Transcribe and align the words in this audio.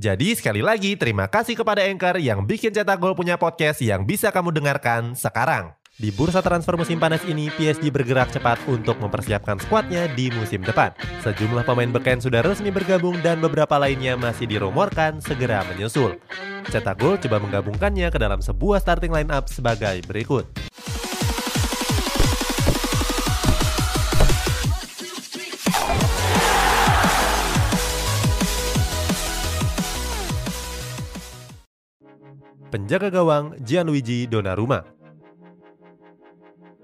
Jadi 0.00 0.32
sekali 0.32 0.64
lagi 0.64 0.96
terima 0.96 1.28
kasih 1.28 1.52
kepada 1.52 1.84
Anchor 1.84 2.16
yang 2.16 2.48
bikin 2.48 2.72
Cetak 2.72 2.96
Gol 2.96 3.12
punya 3.12 3.36
podcast 3.36 3.84
yang 3.84 4.08
bisa 4.08 4.32
kamu 4.32 4.48
dengarkan 4.48 5.12
sekarang. 5.12 5.76
Di 6.00 6.08
bursa 6.08 6.40
transfer 6.40 6.80
musim 6.80 6.96
panas 6.96 7.20
ini, 7.28 7.52
PSG 7.52 7.92
bergerak 7.92 8.32
cepat 8.32 8.56
untuk 8.72 8.96
mempersiapkan 8.96 9.60
skuadnya 9.60 10.08
di 10.16 10.32
musim 10.32 10.64
depan. 10.64 10.96
Sejumlah 11.20 11.68
pemain 11.68 11.92
beken 11.92 12.24
sudah 12.24 12.40
resmi 12.40 12.72
bergabung 12.72 13.20
dan 13.20 13.44
beberapa 13.44 13.76
lainnya 13.76 14.16
masih 14.16 14.48
dirumorkan 14.48 15.20
segera 15.20 15.60
menyusul. 15.68 16.16
Cetak 16.72 16.96
Gol 16.96 17.20
coba 17.20 17.36
menggabungkannya 17.44 18.08
ke 18.08 18.16
dalam 18.16 18.40
sebuah 18.40 18.80
starting 18.80 19.12
line 19.12 19.28
up 19.28 19.44
sebagai 19.52 20.00
berikut. 20.08 20.71
Penjaga 32.72 33.12
gawang 33.12 33.56
Gianluigi 33.60 34.24
Donnarumma. 34.24 34.84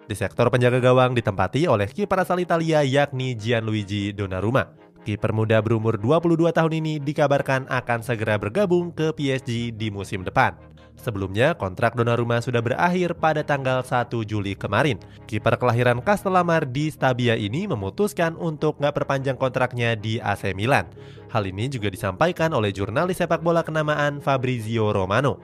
Di 0.08 0.16
sektor 0.16 0.48
penjaga 0.48 0.80
gawang 0.80 1.12
ditempati 1.12 1.68
oleh 1.68 1.88
kiper 1.88 2.24
asal 2.24 2.40
Italia 2.40 2.80
yakni 2.80 3.36
Gianluigi 3.36 4.16
Donnarumma. 4.16 4.72
Kiper 5.04 5.32
muda 5.32 5.60
berumur 5.64 5.96
22 5.96 6.52
tahun 6.52 6.72
ini 6.84 6.94
dikabarkan 7.00 7.68
akan 7.68 8.00
segera 8.04 8.36
bergabung 8.36 8.92
ke 8.92 9.12
PSG 9.12 9.72
di 9.72 9.88
musim 9.88 10.24
depan. 10.24 10.56
Sebelumnya, 10.98 11.54
kontrak 11.54 11.94
Donnarumma 11.94 12.42
sudah 12.42 12.58
berakhir 12.58 13.14
pada 13.16 13.46
tanggal 13.46 13.86
1 13.86 14.10
Juli 14.26 14.58
kemarin. 14.58 14.98
Kiper 15.30 15.54
kelahiran 15.54 16.02
Castellamar 16.02 16.66
di 16.66 16.90
Stabia 16.90 17.38
ini 17.38 17.70
memutuskan 17.70 18.34
untuk 18.34 18.82
nggak 18.82 18.98
perpanjang 18.98 19.38
kontraknya 19.38 19.94
di 19.94 20.18
AC 20.18 20.52
Milan. 20.58 20.90
Hal 21.30 21.46
ini 21.46 21.70
juga 21.70 21.86
disampaikan 21.88 22.50
oleh 22.50 22.74
jurnalis 22.74 23.22
sepak 23.22 23.40
bola 23.46 23.62
kenamaan 23.62 24.18
Fabrizio 24.18 24.90
Romano. 24.90 25.38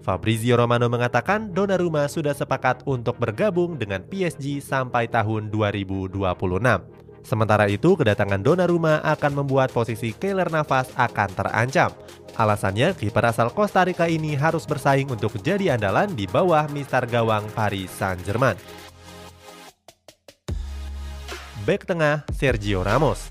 Fabrizio 0.00 0.56
Romano 0.56 0.88
mengatakan 0.88 1.52
Donnarumma 1.52 2.08
sudah 2.08 2.32
sepakat 2.32 2.86
untuk 2.88 3.20
bergabung 3.20 3.76
dengan 3.76 4.00
PSG 4.06 4.64
sampai 4.64 5.10
tahun 5.10 5.52
2026. 5.52 7.09
Sementara 7.20 7.68
itu, 7.68 7.94
kedatangan 7.94 8.40
Donnarumma 8.40 9.04
akan 9.04 9.44
membuat 9.44 9.70
posisi 9.70 10.16
Keylor 10.16 10.48
Navas 10.48 10.90
akan 10.96 11.28
terancam. 11.36 11.92
Alasannya, 12.34 12.96
kiper 12.96 13.28
asal 13.28 13.52
Costa 13.52 13.84
Rica 13.84 14.08
ini 14.08 14.32
harus 14.32 14.64
bersaing 14.64 15.10
untuk 15.12 15.36
jadi 15.44 15.76
andalan 15.76 16.10
di 16.16 16.24
bawah 16.24 16.64
mister 16.72 17.04
gawang 17.04 17.44
Paris 17.52 17.92
Saint-Germain. 17.92 18.56
Back 21.68 21.84
tengah 21.84 22.24
Sergio 22.32 22.80
Ramos 22.80 23.28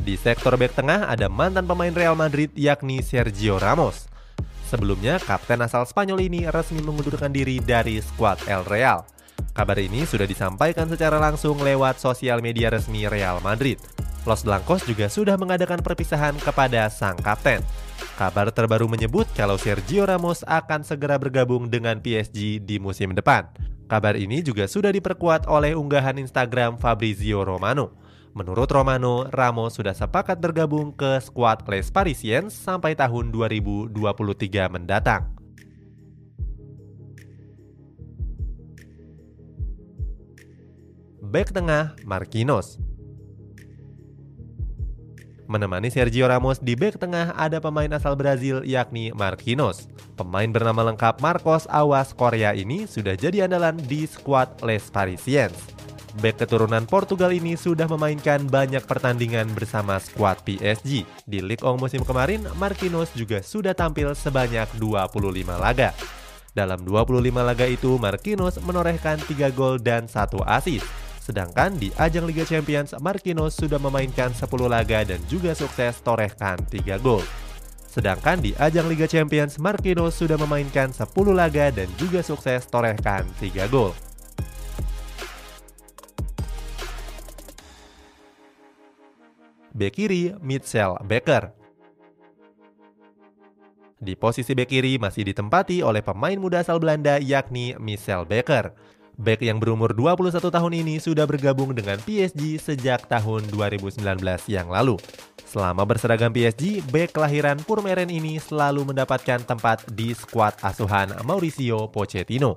Di 0.00 0.14
sektor 0.14 0.54
back 0.54 0.78
tengah 0.78 1.10
ada 1.10 1.26
mantan 1.26 1.66
pemain 1.66 1.90
Real 1.90 2.14
Madrid 2.14 2.54
yakni 2.54 3.02
Sergio 3.02 3.58
Ramos. 3.58 4.06
Sebelumnya, 4.70 5.18
kapten 5.18 5.58
asal 5.66 5.82
Spanyol 5.82 6.30
ini 6.30 6.46
resmi 6.46 6.78
mengundurkan 6.78 7.34
diri 7.34 7.58
dari 7.58 7.98
skuad 7.98 8.38
El 8.46 8.62
Real. 8.70 9.02
Kabar 9.50 9.76
ini 9.80 10.06
sudah 10.06 10.24
disampaikan 10.24 10.88
secara 10.88 11.20
langsung 11.20 11.60
lewat 11.60 12.00
sosial 12.00 12.40
media 12.40 12.70
resmi 12.70 13.04
Real 13.08 13.42
Madrid. 13.44 13.76
Los 14.28 14.44
Blancos 14.44 14.84
juga 14.84 15.08
sudah 15.08 15.40
mengadakan 15.40 15.80
perpisahan 15.80 16.36
kepada 16.38 16.86
sang 16.92 17.16
kapten. 17.18 17.64
Kabar 18.20 18.52
terbaru 18.52 18.84
menyebut 18.84 19.24
kalau 19.32 19.56
Sergio 19.56 20.04
Ramos 20.04 20.44
akan 20.44 20.84
segera 20.84 21.16
bergabung 21.16 21.72
dengan 21.72 21.96
PSG 22.04 22.60
di 22.60 22.76
musim 22.76 23.16
depan. 23.16 23.48
Kabar 23.88 24.14
ini 24.14 24.44
juga 24.44 24.68
sudah 24.68 24.92
diperkuat 24.92 25.48
oleh 25.48 25.72
unggahan 25.72 26.20
Instagram 26.20 26.76
Fabrizio 26.76 27.42
Romano. 27.42 27.96
Menurut 28.30 28.70
Romano, 28.70 29.26
Ramos 29.26 29.74
sudah 29.74 29.96
sepakat 29.96 30.38
bergabung 30.38 30.94
ke 30.94 31.18
skuad 31.18 31.66
Les 31.66 31.90
Parisiens 31.90 32.54
sampai 32.54 32.94
tahun 32.94 33.34
2023 33.34 33.90
mendatang. 34.70 35.39
Back 41.30 41.54
tengah 41.54 41.94
Marquinhos 42.02 42.74
Menemani 45.46 45.86
Sergio 45.86 46.26
Ramos 46.26 46.58
di 46.58 46.74
back 46.74 46.98
tengah 46.98 47.38
ada 47.38 47.62
pemain 47.62 47.86
asal 47.94 48.18
Brazil 48.18 48.66
yakni 48.66 49.14
Marquinhos. 49.14 49.86
Pemain 50.18 50.50
bernama 50.50 50.90
lengkap 50.90 51.22
Marcos 51.22 51.70
Awas 51.70 52.10
Korea 52.18 52.50
ini 52.50 52.82
sudah 52.90 53.14
jadi 53.14 53.46
andalan 53.46 53.78
di 53.78 54.10
skuad 54.10 54.58
Les 54.66 54.82
Parisiens. 54.90 55.54
Bek 56.18 56.42
keturunan 56.42 56.82
Portugal 56.90 57.30
ini 57.30 57.54
sudah 57.54 57.86
memainkan 57.86 58.50
banyak 58.50 58.82
pertandingan 58.82 59.54
bersama 59.54 60.02
skuad 60.02 60.42
PSG. 60.42 61.06
Di 61.30 61.38
Ligue 61.38 61.62
1 61.62 61.78
musim 61.78 62.02
kemarin, 62.02 62.42
Marquinhos 62.58 63.14
juga 63.14 63.38
sudah 63.38 63.70
tampil 63.70 64.18
sebanyak 64.18 64.66
25 64.82 65.46
laga. 65.62 65.94
Dalam 66.58 66.82
25 66.82 67.46
laga 67.46 67.70
itu, 67.70 67.94
Marquinhos 68.02 68.58
menorehkan 68.66 69.22
3 69.22 69.54
gol 69.54 69.78
dan 69.78 70.10
1 70.10 70.42
assist. 70.50 71.09
Sedangkan 71.30 71.78
di 71.78 71.94
ajang 71.94 72.26
Liga 72.26 72.42
Champions, 72.42 72.90
Marquinhos 72.98 73.54
sudah 73.54 73.78
memainkan 73.78 74.34
10 74.34 74.50
laga 74.66 75.06
dan 75.06 75.22
juga 75.30 75.54
sukses 75.54 76.02
torehkan 76.02 76.58
3 76.66 76.98
gol. 76.98 77.22
Sedangkan 77.86 78.42
di 78.42 78.50
ajang 78.58 78.90
Liga 78.90 79.06
Champions, 79.06 79.54
Marquinhos 79.62 80.18
sudah 80.18 80.34
memainkan 80.34 80.90
10 80.90 81.06
laga 81.30 81.70
dan 81.70 81.86
juga 81.94 82.26
sukses 82.26 82.66
torehkan 82.66 83.22
3 83.38 83.70
gol. 83.70 83.94
bek 89.70 89.94
kiri 89.94 90.34
Mitchell 90.42 90.98
Becker. 91.06 91.54
Di 94.02 94.18
posisi 94.18 94.50
bek 94.58 94.66
kiri 94.66 94.98
masih 94.98 95.30
ditempati 95.30 95.80
oleh 95.86 96.02
pemain 96.02 96.34
muda 96.34 96.66
asal 96.66 96.82
Belanda 96.82 97.22
yakni 97.22 97.78
Michel 97.78 98.26
Becker. 98.26 98.74
Bek 99.20 99.44
yang 99.44 99.60
berumur 99.60 99.92
21 99.92 100.32
tahun 100.40 100.72
ini 100.80 100.96
sudah 100.96 101.28
bergabung 101.28 101.76
dengan 101.76 102.00
PSG 102.00 102.56
sejak 102.56 103.04
tahun 103.04 103.52
2019 103.52 104.00
yang 104.48 104.72
lalu. 104.72 104.96
Selama 105.44 105.84
berseragam 105.84 106.32
PSG, 106.32 106.80
bek 106.88 107.12
kelahiran 107.12 107.60
Purmeren 107.60 108.08
ini 108.08 108.40
selalu 108.40 108.88
mendapatkan 108.88 109.44
tempat 109.44 109.84
di 109.92 110.16
skuad 110.16 110.56
asuhan 110.64 111.12
Mauricio 111.28 111.92
Pochettino. 111.92 112.56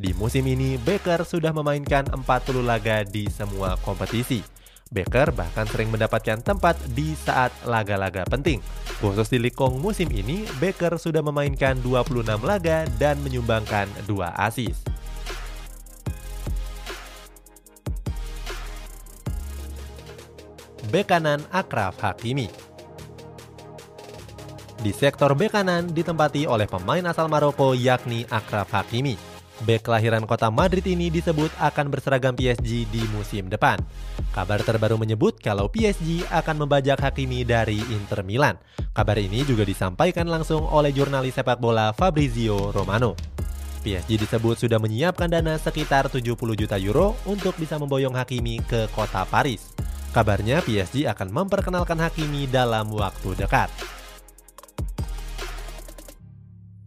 Di 0.00 0.16
musim 0.16 0.48
ini, 0.48 0.80
Becker 0.80 1.28
sudah 1.28 1.52
memainkan 1.52 2.08
40 2.08 2.24
laga 2.64 3.04
di 3.04 3.28
semua 3.28 3.76
kompetisi. 3.84 4.40
Becker 4.88 5.28
bahkan 5.36 5.68
sering 5.68 5.92
mendapatkan 5.92 6.40
tempat 6.40 6.80
di 6.96 7.12
saat 7.20 7.52
laga-laga 7.68 8.24
penting. 8.24 8.64
Khusus 9.04 9.28
di 9.28 9.36
Likong 9.36 9.76
musim 9.76 10.08
ini, 10.08 10.48
Becker 10.56 10.96
sudah 10.96 11.20
memainkan 11.20 11.76
26 11.84 12.24
laga 12.40 12.88
dan 12.96 13.20
menyumbangkan 13.20 13.92
2 14.08 14.24
asis. 14.48 14.97
Bek 20.88 21.12
kanan 21.12 21.44
Akraf 21.52 22.00
Hakimi 22.00 22.48
Di 24.80 24.88
sektor 24.88 25.36
bek 25.36 25.52
kanan 25.52 25.92
ditempati 25.92 26.48
oleh 26.48 26.64
pemain 26.64 27.04
asal 27.04 27.28
Maroko 27.28 27.76
yakni 27.76 28.24
Akraf 28.32 28.72
Hakimi. 28.72 29.20
Bek 29.68 29.84
kelahiran 29.84 30.24
kota 30.24 30.48
Madrid 30.48 30.88
ini 30.88 31.12
disebut 31.12 31.52
akan 31.60 31.92
berseragam 31.92 32.32
PSG 32.32 32.88
di 32.88 33.04
musim 33.12 33.52
depan. 33.52 33.76
Kabar 34.32 34.64
terbaru 34.64 34.96
menyebut 34.96 35.36
kalau 35.44 35.68
PSG 35.68 36.24
akan 36.32 36.64
membajak 36.64 37.04
Hakimi 37.04 37.44
dari 37.44 37.84
Inter 37.92 38.24
Milan. 38.24 38.56
Kabar 38.96 39.20
ini 39.20 39.44
juga 39.44 39.68
disampaikan 39.68 40.24
langsung 40.24 40.64
oleh 40.64 40.88
jurnalis 40.88 41.36
sepak 41.36 41.60
bola 41.60 41.92
Fabrizio 41.92 42.72
Romano. 42.72 43.12
PSG 43.84 44.16
disebut 44.24 44.56
sudah 44.56 44.80
menyiapkan 44.80 45.28
dana 45.28 45.60
sekitar 45.60 46.08
70 46.08 46.32
juta 46.56 46.80
euro 46.80 47.12
untuk 47.28 47.52
bisa 47.60 47.76
memboyong 47.76 48.16
Hakimi 48.16 48.64
ke 48.64 48.88
kota 48.96 49.28
Paris. 49.28 49.77
Kabarnya 50.18 50.58
PSG 50.66 51.06
akan 51.06 51.30
memperkenalkan 51.30 51.94
Hakimi 51.94 52.50
dalam 52.50 52.90
waktu 52.90 53.38
dekat. 53.38 53.70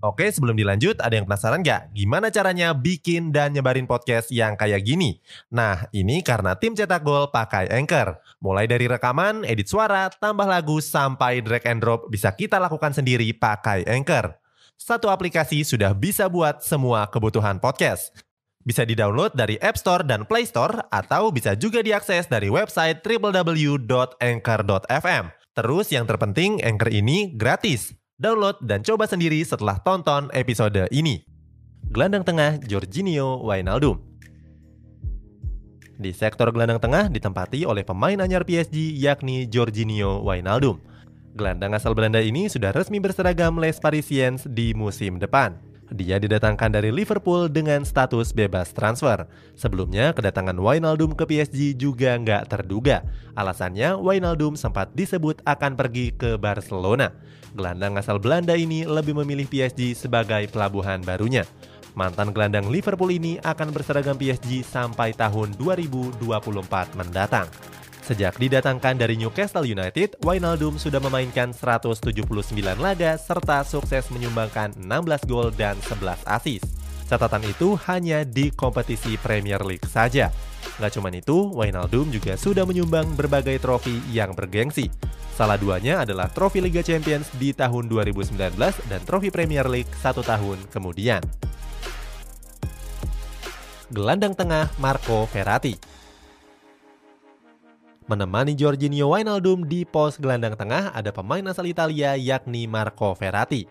Oke, 0.03 0.27
sebelum 0.27 0.51
dilanjut, 0.59 0.99
ada 0.99 1.15
yang 1.15 1.23
penasaran 1.23 1.63
nggak? 1.63 1.95
Gimana 1.95 2.27
caranya 2.27 2.75
bikin 2.75 3.31
dan 3.31 3.55
nyebarin 3.55 3.87
podcast 3.87 4.35
yang 4.35 4.59
kayak 4.59 4.83
gini? 4.83 5.23
Nah, 5.47 5.87
ini 5.95 6.19
karena 6.19 6.59
tim 6.59 6.75
cetak 6.75 7.07
gol 7.07 7.31
pakai 7.31 7.71
Anchor. 7.71 8.19
Mulai 8.43 8.67
dari 8.67 8.91
rekaman, 8.91 9.47
edit 9.47 9.71
suara, 9.71 10.11
tambah 10.11 10.43
lagu, 10.43 10.83
sampai 10.83 11.39
drag 11.39 11.63
and 11.71 11.79
drop 11.79 12.11
bisa 12.11 12.35
kita 12.35 12.59
lakukan 12.59 12.91
sendiri 12.91 13.31
pakai 13.31 13.87
Anchor. 13.87 14.35
Satu 14.75 15.07
aplikasi 15.07 15.63
sudah 15.63 15.95
bisa 15.95 16.27
buat 16.27 16.59
semua 16.67 17.07
kebutuhan 17.07 17.63
podcast. 17.63 18.11
Bisa 18.61 18.85
di-download 18.85 19.33
dari 19.33 19.57
App 19.57 19.73
Store 19.77 20.05
dan 20.05 20.25
Play 20.29 20.45
Store 20.45 20.85
atau 20.93 21.33
bisa 21.33 21.57
juga 21.57 21.81
diakses 21.81 22.29
dari 22.29 22.45
website 22.47 23.01
www.anchor.fm. 23.01 25.25
Terus 25.51 25.91
yang 25.91 26.07
terpenting, 26.07 26.63
Anchor 26.63 26.87
ini 26.93 27.33
gratis. 27.33 27.91
Download 28.21 28.61
dan 28.61 28.85
coba 28.85 29.09
sendiri 29.09 29.41
setelah 29.41 29.81
tonton 29.81 30.29
episode 30.31 30.85
ini. 30.93 31.25
Gelandang 31.89 32.21
tengah 32.21 32.61
Jorginho 32.63 33.41
Wijnaldum 33.41 34.11
di 36.01 36.09
sektor 36.17 36.49
gelandang 36.49 36.81
tengah 36.81 37.13
ditempati 37.13 37.69
oleh 37.69 37.85
pemain 37.85 38.17
anyar 38.17 38.41
PSG 38.41 38.97
yakni 38.97 39.45
Jorginho 39.45 40.25
Wijnaldum. 40.25 40.81
Gelandang 41.37 41.77
asal 41.77 41.95
Belanda 41.95 42.19
ini 42.19 42.49
sudah 42.49 42.73
resmi 42.73 42.99
berseragam 42.99 43.55
Les 43.61 43.77
Parisiens 43.77 44.43
di 44.49 44.73
musim 44.75 45.21
depan. 45.21 45.55
Dia 45.91 46.23
didatangkan 46.23 46.71
dari 46.71 46.87
Liverpool 46.87 47.51
dengan 47.51 47.83
status 47.83 48.31
bebas 48.31 48.71
transfer. 48.71 49.27
Sebelumnya, 49.59 50.15
kedatangan 50.15 50.55
Wijnaldum 50.55 51.11
ke 51.19 51.27
PSG 51.27 51.75
juga 51.75 52.15
nggak 52.15 52.47
terduga. 52.47 53.03
Alasannya, 53.35 53.99
Wijnaldum 53.99 54.55
sempat 54.55 54.95
disebut 54.95 55.43
akan 55.43 55.75
pergi 55.75 56.15
ke 56.15 56.39
Barcelona. 56.39 57.11
Gelandang 57.51 57.99
asal 57.99 58.23
Belanda 58.23 58.55
ini 58.55 58.87
lebih 58.87 59.19
memilih 59.19 59.51
PSG 59.51 59.91
sebagai 59.91 60.47
pelabuhan 60.47 61.03
barunya. 61.03 61.43
Mantan 61.91 62.31
gelandang 62.31 62.71
Liverpool 62.71 63.11
ini 63.11 63.35
akan 63.43 63.75
berseragam 63.75 64.15
PSG 64.15 64.63
sampai 64.63 65.11
tahun 65.11 65.59
2024 65.59 66.23
mendatang. 66.95 67.51
Sejak 68.01 68.41
didatangkan 68.41 68.97
dari 68.97 69.13
Newcastle 69.13 69.63
United, 69.63 70.17
Wijnaldum 70.25 70.81
sudah 70.81 70.97
memainkan 70.97 71.53
179 71.53 72.25
laga 72.81 73.13
serta 73.15 73.61
sukses 73.61 74.09
menyumbangkan 74.09 74.73
16 74.73 75.29
gol 75.29 75.53
dan 75.53 75.77
11 75.85 76.25
assist. 76.25 76.65
Catatan 77.05 77.45
itu 77.45 77.77
hanya 77.85 78.25
di 78.25 78.49
kompetisi 78.49 79.21
Premier 79.21 79.61
League 79.61 79.85
saja. 79.85 80.33
Gak 80.81 80.97
cuma 80.97 81.13
itu, 81.13 81.53
Wijnaldum 81.53 82.09
juga 82.09 82.33
sudah 82.33 82.65
menyumbang 82.65 83.05
berbagai 83.13 83.61
trofi 83.61 84.01
yang 84.09 84.33
bergengsi. 84.33 84.89
Salah 85.37 85.61
duanya 85.61 86.01
adalah 86.01 86.25
trofi 86.33 86.57
Liga 86.57 86.81
Champions 86.81 87.29
di 87.37 87.53
tahun 87.53 87.85
2019 87.85 88.57
dan 88.89 89.01
trofi 89.05 89.29
Premier 89.29 89.69
League 89.69 89.89
satu 90.01 90.25
tahun 90.25 90.57
kemudian 90.73 91.21
gelandang 93.91 94.33
tengah 94.33 94.71
Marco 94.79 95.27
Verratti. 95.27 95.90
Menemani 98.11 98.59
Jorginho 98.59 99.07
Wijnaldum 99.07 99.71
di 99.71 99.87
pos 99.87 100.19
gelandang 100.19 100.59
tengah 100.59 100.91
ada 100.91 101.15
pemain 101.15 101.47
asal 101.47 101.63
Italia 101.63 102.19
yakni 102.19 102.67
Marco 102.67 103.15
Verratti. 103.15 103.63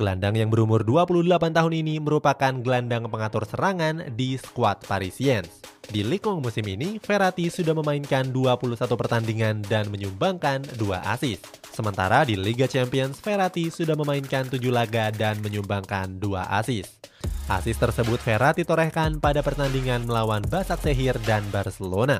Gelandang 0.00 0.32
yang 0.32 0.48
berumur 0.48 0.80
28 0.80 1.52
tahun 1.52 1.72
ini 1.76 2.00
merupakan 2.00 2.56
gelandang 2.64 3.12
pengatur 3.12 3.44
serangan 3.44 4.16
di 4.16 4.40
skuad 4.40 4.80
Parisiens. 4.88 5.60
Di 5.84 6.00
Ligue 6.00 6.32
musim 6.40 6.64
ini, 6.64 6.96
Verratti 7.04 7.52
sudah 7.52 7.76
memainkan 7.76 8.32
21 8.32 8.80
pertandingan 8.80 9.60
dan 9.68 9.92
menyumbangkan 9.92 10.64
2 10.80 11.12
assist. 11.12 11.44
Sementara 11.68 12.24
di 12.24 12.32
Liga 12.32 12.64
Champions, 12.64 13.20
Verratti 13.20 13.68
sudah 13.68 13.92
memainkan 13.92 14.48
7 14.48 14.56
laga 14.72 15.12
dan 15.12 15.36
menyumbangkan 15.44 16.16
2 16.16 16.48
assist. 16.48 17.12
Asis 17.52 17.76
tersebut 17.76 18.24
Verratti 18.24 18.64
torehkan 18.64 19.20
pada 19.20 19.44
pertandingan 19.44 20.08
melawan 20.08 20.40
Basak 20.48 20.80
Sehir 20.80 21.12
dan 21.28 21.44
Barcelona. 21.52 22.16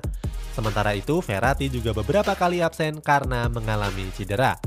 Sementara 0.52 0.93
itu, 0.93 1.25
Verratti 1.25 1.72
juga 1.72 1.96
beberapa 1.96 2.37
kali 2.37 2.60
absen 2.60 3.00
karena 3.00 3.49
mengalami 3.49 4.12
cedera. 4.12 4.60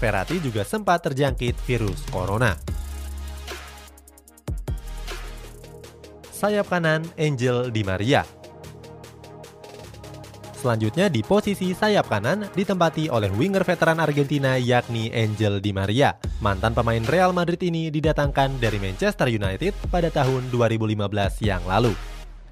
Verratti 0.00 0.40
juga 0.40 0.64
sempat 0.64 1.04
terjangkit 1.04 1.60
virus 1.68 2.00
corona. 2.08 2.56
Sayap 6.32 6.68
kanan 6.68 7.00
Angel 7.16 7.72
Di 7.72 7.80
Maria 7.80 8.20
Selanjutnya 10.66 11.06
di 11.06 11.22
posisi 11.22 11.76
sayap 11.76 12.10
kanan 12.10 12.48
ditempati 12.50 13.06
oleh 13.06 13.30
winger 13.30 13.62
veteran 13.62 14.02
Argentina 14.02 14.58
yakni 14.58 15.14
Angel 15.14 15.62
Di 15.62 15.70
Maria. 15.70 16.18
Mantan 16.42 16.74
pemain 16.74 17.04
Real 17.06 17.30
Madrid 17.30 17.62
ini 17.62 17.86
didatangkan 17.86 18.58
dari 18.58 18.82
Manchester 18.82 19.30
United 19.30 19.76
pada 19.92 20.10
tahun 20.10 20.50
2015 20.50 21.06
yang 21.44 21.62
lalu. 21.70 21.94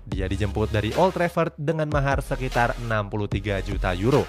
Dia 0.05 0.29
dijemput 0.29 0.69
dari 0.69 0.93
Old 0.95 1.17
Trafford 1.17 1.57
dengan 1.57 1.89
mahar 1.89 2.21
sekitar 2.21 2.77
63 2.85 3.65
juta 3.65 3.97
euro. 3.97 4.29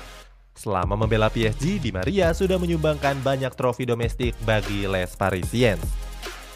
Selama 0.56 0.96
membela 0.96 1.28
PSG, 1.28 1.84
Di 1.84 1.92
Maria 1.92 2.32
sudah 2.32 2.56
menyumbangkan 2.56 3.20
banyak 3.20 3.52
trofi 3.60 3.84
domestik 3.84 4.32
bagi 4.48 4.88
Les 4.88 5.12
Parisiens. 5.20 5.84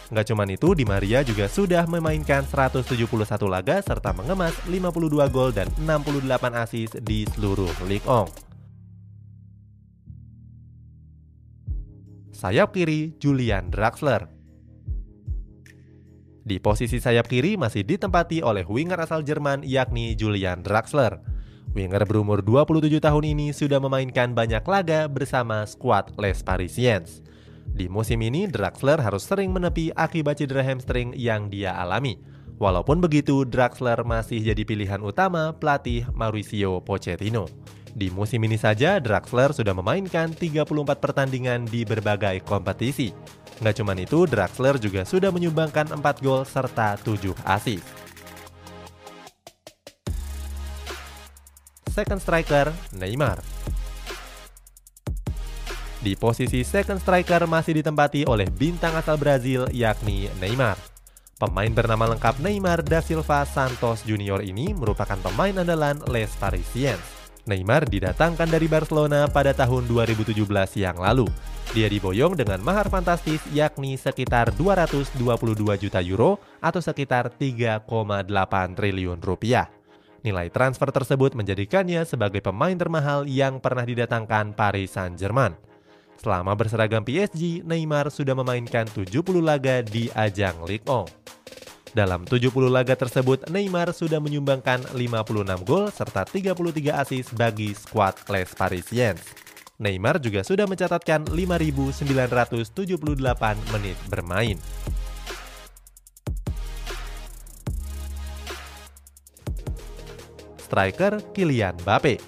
Nggak 0.07 0.25
cuma 0.31 0.47
itu, 0.47 0.71
Di 0.71 0.87
Maria 0.87 1.19
juga 1.21 1.51
sudah 1.51 1.83
memainkan 1.83 2.47
171 2.47 3.05
laga 3.45 3.83
serta 3.83 4.15
mengemas 4.15 4.55
52 4.71 5.27
gol 5.27 5.51
dan 5.51 5.67
68 5.83 6.55
assist 6.55 6.95
di 7.03 7.27
seluruh 7.27 7.69
Ligue 7.91 8.07
1. 8.07 8.49
Sayap 12.39 12.71
kiri 12.71 13.19
Julian 13.19 13.67
Draxler 13.67 14.38
Di 16.49 16.57
posisi 16.57 16.97
sayap 16.97 17.29
kiri 17.29 17.61
masih 17.61 17.85
ditempati 17.85 18.41
oleh 18.41 18.65
winger 18.65 18.97
asal 18.97 19.21
Jerman 19.21 19.61
yakni 19.61 20.17
Julian 20.17 20.65
Draxler. 20.65 21.21
Winger 21.77 22.01
berumur 22.09 22.41
27 22.41 22.89
tahun 22.97 23.37
ini 23.37 23.53
sudah 23.53 23.77
memainkan 23.77 24.33
banyak 24.33 24.65
laga 24.65 25.05
bersama 25.05 25.61
skuad 25.69 26.09
Les 26.17 26.41
Parisiens. 26.41 27.21
Di 27.69 27.85
musim 27.85 28.17
ini, 28.25 28.49
Draxler 28.49 28.97
harus 28.97 29.29
sering 29.29 29.53
menepi 29.53 29.93
akibat 29.93 30.41
cedera 30.41 30.65
hamstring 30.65 31.13
yang 31.13 31.53
dia 31.53 31.77
alami. 31.77 32.17
Walaupun 32.57 32.97
begitu, 32.97 33.45
Draxler 33.45 34.01
masih 34.01 34.41
jadi 34.41 34.65
pilihan 34.65 35.05
utama 35.05 35.53
pelatih 35.53 36.09
Mauricio 36.17 36.81
Pochettino. 36.81 37.45
Di 37.93 38.09
musim 38.09 38.41
ini 38.41 38.57
saja, 38.57 38.97
Draxler 38.97 39.53
sudah 39.53 39.77
memainkan 39.77 40.33
34 40.33 40.65
pertandingan 40.97 41.69
di 41.69 41.85
berbagai 41.85 42.41
kompetisi. 42.41 43.13
Nggak 43.59 43.75
cuma 43.83 43.91
itu, 43.95 44.19
Draxler 44.23 44.79
juga 44.79 45.03
sudah 45.03 45.31
menyumbangkan 45.35 45.91
4 45.91 46.23
gol 46.23 46.47
serta 46.47 46.95
7 47.03 47.35
assist. 47.43 47.83
Second 51.91 52.23
striker, 52.23 52.71
Neymar. 52.95 53.43
Di 55.99 56.15
posisi 56.15 56.63
second 56.63 57.03
striker 57.03 57.43
masih 57.43 57.83
ditempati 57.83 58.23
oleh 58.23 58.47
bintang 58.47 58.95
asal 58.95 59.19
Brazil 59.19 59.67
yakni 59.75 60.31
Neymar. 60.39 60.79
Pemain 61.35 61.67
bernama 61.67 62.15
lengkap 62.15 62.39
Neymar 62.39 62.87
da 62.87 63.03
Silva 63.03 63.43
Santos 63.43 64.07
Junior 64.07 64.39
ini 64.39 64.71
merupakan 64.71 65.19
pemain 65.19 65.51
andalan 65.59 65.99
Les 66.07 66.31
Parisiens. 66.39 67.03
Neymar 67.43 67.83
didatangkan 67.91 68.47
dari 68.47 68.71
Barcelona 68.71 69.27
pada 69.27 69.51
tahun 69.51 69.91
2017 69.91 70.39
yang 70.79 70.95
lalu. 70.95 71.27
Dia 71.69 71.85
diboyong 71.85 72.33
dengan 72.33 72.57
mahar 72.65 72.89
fantastis 72.89 73.45
yakni 73.53 73.93
sekitar 73.93 74.49
222 74.57 75.13
juta 75.77 76.01
euro 76.01 76.41
atau 76.57 76.81
sekitar 76.81 77.29
3,8 77.29 77.85
triliun 78.73 79.21
rupiah. 79.21 79.69
Nilai 80.25 80.49
transfer 80.49 80.89
tersebut 80.89 81.37
menjadikannya 81.37 82.01
sebagai 82.09 82.41
pemain 82.41 82.73
termahal 82.73 83.29
yang 83.29 83.61
pernah 83.61 83.85
didatangkan 83.85 84.57
Paris 84.57 84.97
Saint-Germain. 84.97 85.53
Selama 86.17 86.57
berseragam 86.57 87.05
PSG, 87.05 87.61
Neymar 87.61 88.09
sudah 88.09 88.33
memainkan 88.33 88.89
70 88.89 89.13
laga 89.39 89.85
di 89.85 90.09
ajang 90.17 90.65
Ligue 90.65 90.89
1. 90.89 91.93
Dalam 91.93 92.25
70 92.25 92.49
laga 92.65 92.97
tersebut, 92.97 93.45
Neymar 93.45 93.93
sudah 93.93 94.17
menyumbangkan 94.17 94.89
56 94.97 95.69
gol 95.69 95.85
serta 95.93 96.25
33 96.25 96.97
assist 96.97 97.29
bagi 97.37 97.77
skuad 97.77 98.17
Les 98.27 98.49
Parisiens. 98.57 99.48
Neymar 99.79 100.19
juga 100.19 100.43
sudah 100.43 100.67
mencatatkan 100.67 101.31
5.978 101.31 102.99
menit 103.71 103.95
bermain. 104.11 104.59
Striker 110.59 111.23
Kylian 111.31 111.79
Mbappe 111.79 112.19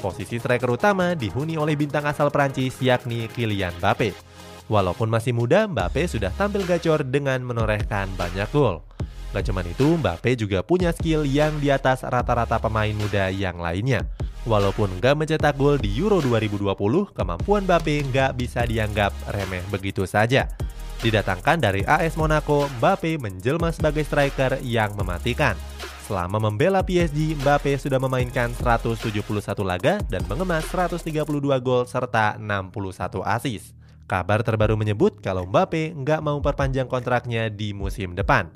Posisi 0.00 0.36
striker 0.36 0.68
utama 0.68 1.16
dihuni 1.16 1.56
oleh 1.56 1.80
bintang 1.80 2.04
asal 2.04 2.28
Prancis 2.28 2.76
yakni 2.84 3.24
Kylian 3.32 3.72
Mbappe. 3.80 4.12
Walaupun 4.68 5.08
masih 5.08 5.32
muda, 5.32 5.64
Mbappe 5.64 6.04
sudah 6.12 6.28
tampil 6.36 6.68
gacor 6.68 7.08
dengan 7.08 7.40
menorehkan 7.40 8.12
banyak 8.20 8.52
gol. 8.52 8.84
Gak 9.32 9.48
cuma 9.48 9.64
itu, 9.64 9.96
Mbappe 9.96 10.36
juga 10.36 10.60
punya 10.60 10.92
skill 10.92 11.24
yang 11.24 11.56
di 11.56 11.72
atas 11.72 12.04
rata-rata 12.04 12.60
pemain 12.60 12.92
muda 12.92 13.32
yang 13.32 13.56
lainnya. 13.56 14.04
Walaupun 14.48 15.04
gak 15.04 15.20
mencetak 15.20 15.60
gol 15.60 15.76
di 15.76 15.92
Euro 16.00 16.24
2020, 16.24 17.12
kemampuan 17.12 17.68
Mbappe 17.68 18.08
gak 18.08 18.40
bisa 18.40 18.64
dianggap 18.64 19.12
remeh 19.36 19.60
begitu 19.68 20.08
saja. 20.08 20.48
Didatangkan 21.04 21.60
dari 21.60 21.84
AS 21.84 22.16
Monaco, 22.16 22.64
Mbappe 22.80 23.20
menjelma 23.20 23.68
sebagai 23.68 24.00
striker 24.00 24.56
yang 24.64 24.96
mematikan. 24.96 25.52
Selama 26.08 26.40
membela 26.40 26.80
PSG, 26.80 27.36
Mbappe 27.36 27.76
sudah 27.76 28.00
memainkan 28.00 28.56
171 28.56 29.12
laga 29.60 30.00
dan 30.08 30.24
mengemas 30.24 30.64
132 30.72 31.20
gol 31.60 31.84
serta 31.84 32.40
61 32.40 33.20
assist. 33.20 33.76
Kabar 34.08 34.40
terbaru 34.40 34.74
menyebut 34.74 35.20
kalau 35.20 35.44
Mbappe 35.44 35.92
nggak 35.92 36.20
mau 36.24 36.40
perpanjang 36.40 36.88
kontraknya 36.88 37.52
di 37.52 37.76
musim 37.76 38.16
depan. 38.16 38.48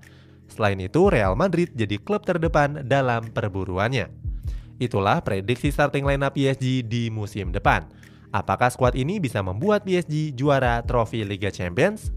Selain 0.48 0.80
itu, 0.80 1.12
Real 1.12 1.36
Madrid 1.36 1.72
jadi 1.76 2.00
klub 2.00 2.24
terdepan 2.24 2.88
dalam 2.88 3.28
perburuannya. 3.28 4.23
Itulah 4.82 5.22
prediksi 5.22 5.70
starting 5.70 6.02
lineup 6.02 6.34
PSG 6.34 6.82
di 6.82 7.06
musim 7.12 7.54
depan. 7.54 7.86
Apakah 8.34 8.66
skuad 8.66 8.98
ini 8.98 9.22
bisa 9.22 9.38
membuat 9.46 9.86
PSG 9.86 10.34
juara 10.34 10.82
trofi 10.82 11.22
Liga 11.22 11.54
Champions? 11.54 12.10